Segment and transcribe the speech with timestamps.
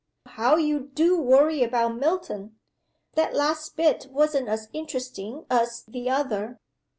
[0.25, 2.57] "How you do worry about Milton!
[3.13, 6.59] That last bit wasn't as interesting as the other.